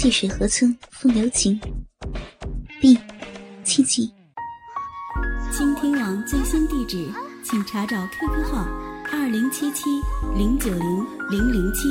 [0.00, 1.60] 细水河村，风流情。
[2.80, 2.96] ，B
[3.64, 4.08] 七集。
[5.52, 7.12] 倾听网最新地址，
[7.44, 8.64] 请查找 QQ 号
[9.10, 9.82] 二零七七
[10.36, 11.88] 零九零零零七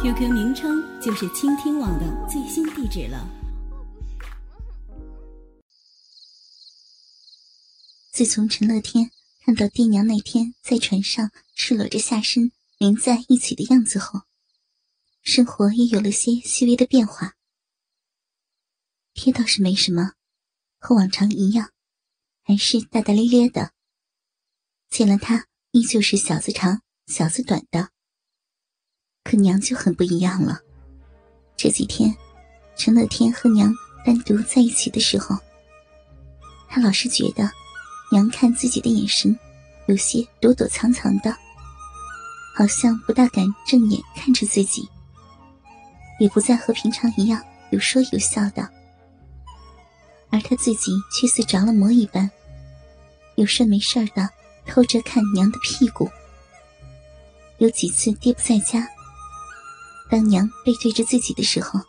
[0.00, 3.28] ，QQ 名称就是倾听网的最新地址了。
[8.12, 9.10] 自从陈乐天
[9.44, 14.20] 看到爹娘那天在船上赤裸着下身连在一起的样子后，
[15.24, 17.32] 生活也有了些细微的变化。
[19.14, 20.12] 爹倒是没什么，
[20.78, 21.70] 和往常一样，
[22.42, 23.72] 还是大大咧咧的。
[24.90, 27.88] 见了他，依旧是小子长小子短的。
[29.24, 30.60] 可娘就很不一样了。
[31.56, 32.14] 这几天，
[32.76, 35.38] 陈乐天和娘单独在一起的时候，
[36.68, 37.50] 他老是觉得
[38.12, 39.34] 娘看自己的眼神
[39.88, 41.34] 有些躲躲藏藏的，
[42.54, 44.86] 好像不大敢正眼看着自己。
[46.18, 48.68] 也不再和平常一样有说有笑的，
[50.30, 52.30] 而他自己却似着了魔一般，
[53.36, 54.28] 有事没事的
[54.66, 56.08] 偷着看娘的屁股。
[57.58, 58.88] 有几次爹不在家，
[60.10, 61.80] 当娘背对着自己的时候，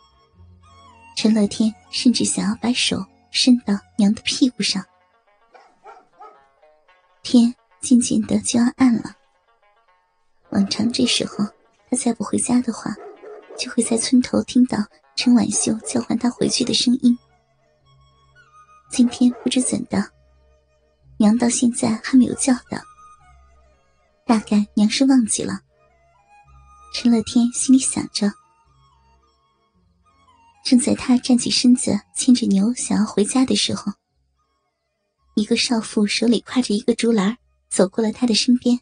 [1.16, 4.84] 陈乐天甚至想要把手伸到娘的屁股上。
[7.22, 9.16] 天渐渐的就要暗了，
[10.50, 11.44] 往常这时候
[11.90, 12.94] 他再不回家的话。
[13.58, 14.78] 就会在村头听到
[15.16, 17.18] 陈婉秀叫唤他回去的声音。
[18.90, 20.10] 今天不知怎的，
[21.18, 22.82] 娘到现在还没有叫的，
[24.24, 25.60] 大概娘是忘记了。
[26.94, 28.32] 陈乐天心里想着，
[30.64, 33.92] 正在他站起身子牵着牛想要回家的时候，
[35.34, 37.36] 一个少妇手里挎着一个竹篮
[37.68, 38.80] 走过了他的身边。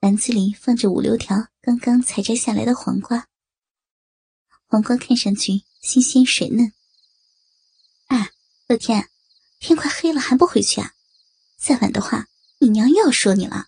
[0.00, 3.26] 篮子里放着五六条刚刚采摘下来的黄瓜，
[4.68, 6.72] 黄瓜看上去新鲜水嫩。
[8.06, 8.30] 哎，
[8.68, 9.10] 乐天，
[9.58, 10.94] 天快黑了还不回去啊？
[11.56, 12.28] 再晚的话，
[12.60, 13.66] 你娘又要说你了。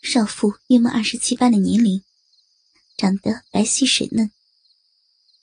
[0.00, 2.02] 少妇约莫二十七八的年龄，
[2.96, 4.32] 长得白皙水嫩，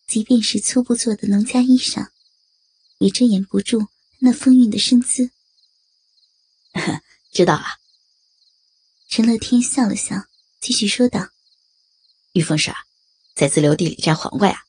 [0.08, 2.10] 即便是粗布做的农家衣裳，
[2.98, 3.90] 也遮掩不住
[4.22, 5.30] 那丰韵的身姿。
[7.32, 7.78] 知道了。
[9.08, 10.26] 陈乐天笑了笑，
[10.60, 11.30] 继续说道
[12.34, 12.74] ：“玉凤婶，
[13.34, 14.64] 在自留地里摘黄瓜呀，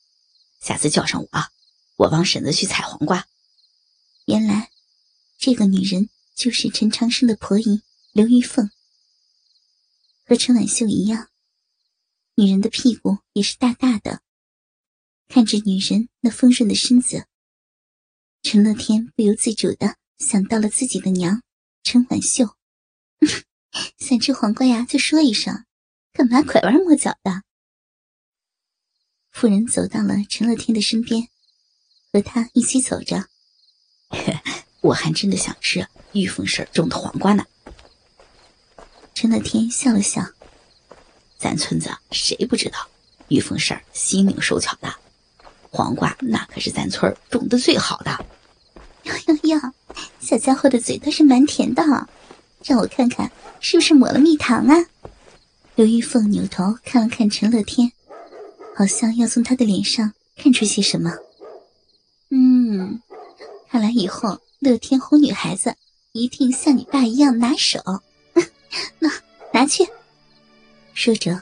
[0.61, 1.29] 下次叫上我，
[1.97, 3.27] 我帮婶子去采黄瓜。”
[4.25, 4.71] 原来，
[5.37, 7.81] 这个女人就是陈长生的婆姨
[8.13, 8.69] 刘玉凤。
[10.25, 11.29] 和陈婉秀一样，
[12.35, 14.21] 女人的屁股也是大大的。
[15.27, 17.25] 看着女人那丰润的身子，
[18.43, 21.43] 陈乐天不由自主的想到了自己的娘
[21.83, 22.55] 陈婉秀。
[23.99, 25.65] 想吃黄瓜呀，就说一声，
[26.13, 27.43] 干嘛拐弯抹角的？
[29.31, 31.29] 妇人走到了陈乐天的身边，
[32.11, 33.25] 和他一起走着。
[34.81, 37.45] 我还真的想吃玉凤婶种的黄瓜呢。
[39.13, 40.21] 陈乐天笑了笑，
[41.37, 42.89] 咱村子谁不知道
[43.29, 44.93] 玉凤婶心灵手巧的，
[45.69, 48.25] 黄瓜那可是咱村种的最好的。
[49.03, 49.73] 哟哟哟，
[50.19, 51.83] 小家伙的嘴倒是蛮甜的，
[52.65, 53.31] 让我看看。
[53.63, 54.75] 是不是抹了蜜糖啊？
[55.75, 57.91] 刘玉凤扭头看了看陈乐天，
[58.75, 61.11] 好像要从他的脸上看出些什么。
[62.29, 63.01] 嗯，
[63.69, 65.73] 看来以后乐天哄女孩子
[66.11, 67.79] 一定像你爸一样拿手。
[68.99, 69.09] 那
[69.53, 69.87] 拿去。
[70.93, 71.41] 说着，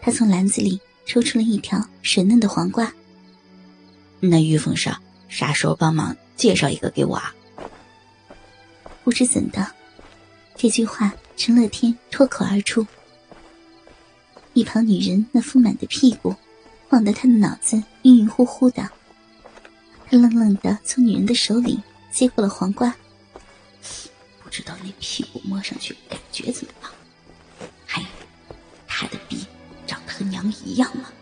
[0.00, 2.92] 他从篮子里抽出了一条水嫩的黄瓜。
[4.20, 4.96] 那玉凤上
[5.28, 7.34] 啥时候帮忙介绍一个给我啊？
[9.02, 9.66] 不知怎的，
[10.54, 11.12] 这句话。
[11.38, 12.86] 陈乐天脱口而出，
[14.56, 16.34] 一旁女人那丰满的屁股
[16.88, 18.90] 晃得他的脑子晕晕乎乎的。
[20.06, 21.78] 他愣愣的从女人的手里
[22.10, 22.96] 接过了黄瓜，
[24.42, 26.90] 不知道那屁股摸上去感觉怎么样？
[27.84, 28.08] 还有，
[28.86, 29.44] 他的鼻
[29.86, 31.12] 长得和娘一样吗？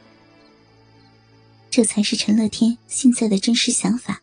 [1.72, 4.22] 这才是陈乐天现在的真实想法。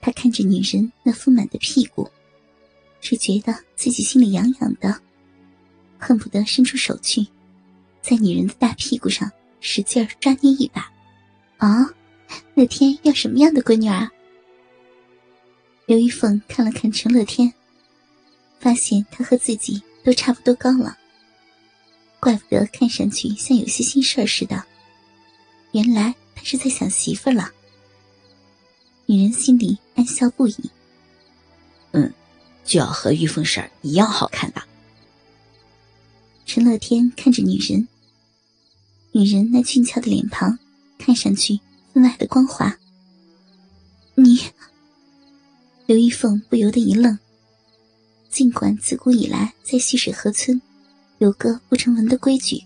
[0.00, 2.08] 他看着女人那丰满的屁股。
[3.00, 4.98] 只觉得自己心里痒痒的，
[5.98, 7.26] 恨不得伸出手去，
[8.04, 10.92] 在女人的大屁股上使劲抓捏一把。
[11.56, 11.88] 啊，
[12.54, 14.10] 乐天要什么样的闺女啊？
[15.86, 17.50] 刘玉凤看了看陈乐天，
[18.60, 20.98] 发现他和自己都差不多高了，
[22.20, 24.62] 怪不得看上去像有些心事儿似的。
[25.72, 27.50] 原来他是在想媳妇了。
[29.06, 30.70] 女人心里暗笑不已。
[31.92, 32.12] 嗯。
[32.66, 34.62] 就要和玉凤婶一样好看的。
[36.46, 37.86] 陈乐天看着女人，
[39.16, 40.58] 女人那俊俏的脸庞，
[40.98, 41.60] 看上去
[41.92, 42.76] 分外的光滑。
[44.16, 44.40] 你，
[45.86, 47.16] 刘玉凤不由得一愣。
[48.28, 50.60] 尽管自古以来在溪水河村，
[51.18, 52.60] 有个不成文的规矩，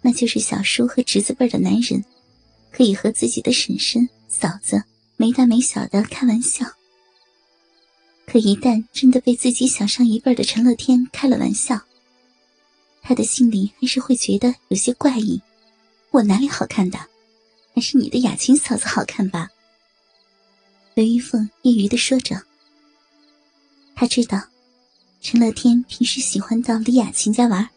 [0.00, 2.04] 那就是小叔和侄子辈的男人，
[2.72, 4.82] 可以和自己的婶婶、嫂子
[5.16, 6.66] 没大没小的开玩笑。
[8.26, 11.80] 可一旦真的被自己小上一辈的陈乐天开了玩笑，
[13.02, 15.42] 他的心里还是会觉得有些怪异。
[16.10, 16.98] 我哪里好看的？
[17.74, 19.48] 还是你的雅琴嫂子好看吧？
[20.94, 22.42] 刘玉凤揶揄的说着。
[23.94, 24.42] 他知道，
[25.20, 27.68] 陈乐天平时喜欢到李雅琴家玩。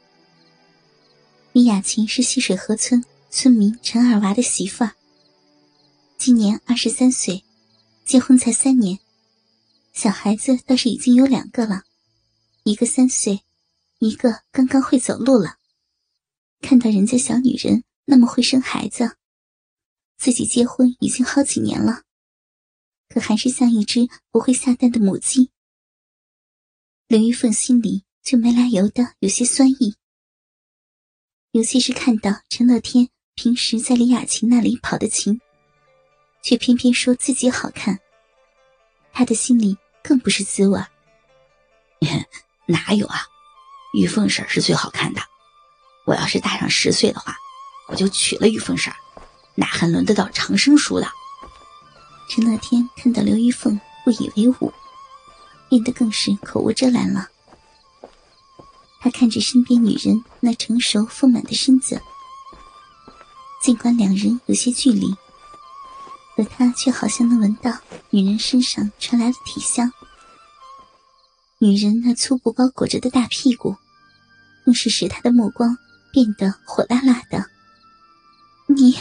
[1.53, 4.91] 李雅琴是溪水河村村民陈二娃的媳妇儿，
[6.17, 7.45] 今年二十三岁，
[8.03, 8.99] 结婚才三年，
[9.93, 11.83] 小孩子倒是已经有两个了，
[12.63, 13.41] 一个三岁，
[13.99, 15.57] 一个刚刚会走路了。
[16.61, 19.17] 看到人家小女人那么会生孩子，
[20.17, 22.03] 自己结婚已经好几年了，
[23.09, 25.51] 可还是像一只不会下蛋的母鸡。
[27.07, 29.95] 刘玉凤心里就没来由的有些酸意，
[31.51, 35.39] 尤其是看到陈乐天平时在李雅琴那里跑的勤，
[36.41, 37.99] 却偏偏说自己好看，
[39.13, 40.79] 他的心里更不是滋味。
[42.67, 43.19] 哪有啊，
[43.95, 45.21] 玉凤婶是最好看的。
[46.05, 47.35] 我要是大上十岁的话，
[47.87, 48.93] 我就娶了玉凤婶，
[49.55, 51.07] 哪还轮得到长生叔的？
[52.29, 54.73] 陈乐天看到刘玉凤，不以为忤。
[55.67, 57.27] 变得更是口无遮拦了。
[58.99, 61.99] 他看着身边女人那成熟丰满的身子，
[63.61, 65.15] 尽管两人有些距离，
[66.35, 67.79] 可他却好像能闻到
[68.11, 69.91] 女人身上传来的体香。
[71.57, 73.75] 女人那粗布包裹着的大屁股，
[74.65, 75.77] 更是使他的目光
[76.11, 77.45] 变得火辣辣的。
[78.67, 78.97] 你，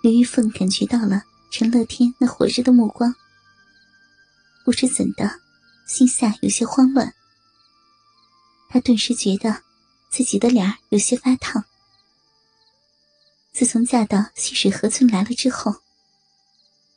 [0.00, 3.14] 刘玉凤感觉到了陈乐天那火热的目光。
[4.64, 5.40] 不知怎的，
[5.86, 7.12] 心下有些慌乱。
[8.68, 9.62] 他顿时觉得
[10.08, 11.64] 自己的脸有些发烫。
[13.52, 15.82] 自从嫁到溪水河村来了之后，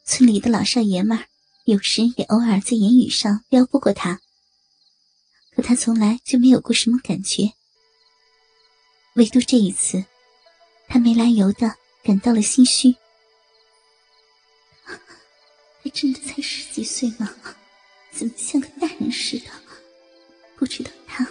[0.05, 1.25] 村里的老少爷们儿
[1.65, 4.21] 有时也偶尔在言语上撩拨过他，
[5.55, 7.53] 可他从来就没有过什么感觉。
[9.15, 10.03] 唯独这一次，
[10.87, 11.73] 他没来由的
[12.03, 12.93] 感到了心虚。
[15.83, 17.33] 他真的才十几岁吗？
[18.11, 19.45] 怎么像个大人似的？
[20.57, 21.27] 不知道他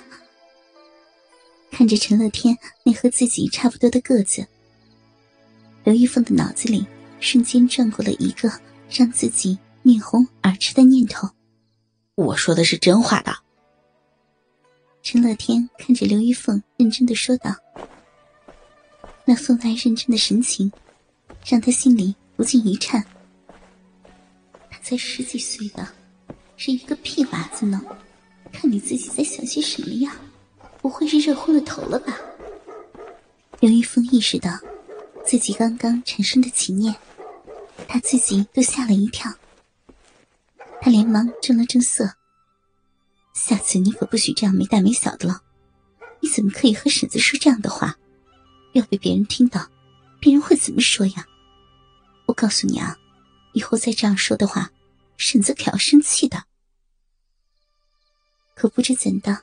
[1.70, 4.46] 看着陈乐天那和自己差不多的个子，
[5.82, 6.86] 刘玉凤的脑子里
[7.20, 8.50] 瞬间转过了一个
[8.90, 11.28] 让自己面红耳赤的念头。
[12.14, 13.34] 我说的是真话的。
[15.04, 17.54] 陈乐天看着刘玉凤，认真的说道
[19.26, 20.72] ：“那分外认真的神情，
[21.44, 23.04] 让他心里不禁一颤。”
[24.70, 25.86] 他才十几岁的，
[26.56, 27.82] 是一个屁娃子呢！
[28.50, 30.16] 看你自己在想些什么呀？
[30.80, 32.18] 不会是热昏了头了吧？
[33.60, 34.58] 刘玉凤意识到
[35.26, 36.94] 自己刚刚产生的情念，
[37.86, 39.30] 他自己都吓了一跳。
[40.80, 42.10] 他连忙正了正色
[43.34, 45.42] ：“下次你可不许这样没大没小的了！
[46.20, 47.98] 你怎么可以和婶子说这样的话？
[48.72, 49.68] 要被别人听到，
[50.20, 51.26] 别人会怎么说呀？
[52.26, 52.96] 我告诉你啊，
[53.52, 54.70] 以后再这样说的话。”
[55.16, 56.42] 婶子可要生气的，
[58.56, 59.42] 可不知怎的，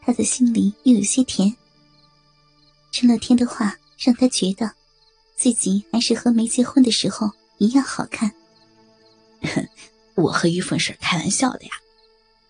[0.00, 1.54] 他的心里又有些甜。
[2.90, 4.72] 陈乐天的话让他觉得，
[5.36, 8.32] 自己还是和没结婚的时候一样好看。
[10.16, 11.70] 我和玉凤婶开玩笑的呀，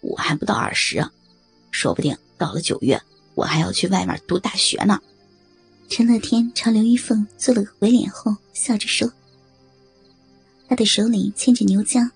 [0.00, 1.04] 我还不到二十，
[1.70, 3.00] 说不定到了九月，
[3.34, 5.00] 我还要去外面读大学呢。
[5.88, 9.10] 陈乐天朝刘玉凤做了个鬼脸后，笑着说
[10.68, 12.10] ：“他的手里牵着牛缰。”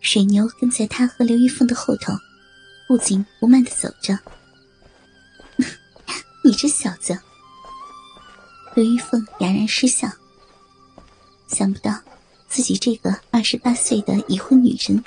[0.00, 2.14] 水牛跟在他和刘玉凤的后头，
[2.88, 4.18] 不紧不慢的走着。
[6.42, 7.18] 你这小子！
[8.74, 10.08] 刘玉凤哑然失笑，
[11.48, 12.00] 想不到
[12.48, 15.04] 自己这个二十八岁的已婚女人，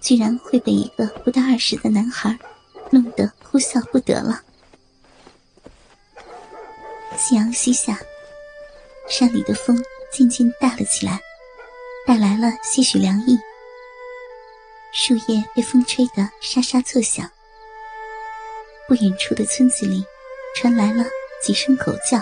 [0.00, 2.38] 居然会被一个不到二十的男孩
[2.90, 4.42] 弄得哭笑不得了。
[7.16, 7.98] 夕阳西下，
[9.08, 11.20] 山里的风渐渐大了起来，
[12.06, 13.38] 带来了些许凉意。
[14.92, 17.30] 树叶被风吹得沙沙作响，
[18.88, 20.04] 不远处的村子里
[20.56, 21.04] 传来了
[21.42, 22.20] 几声狗叫。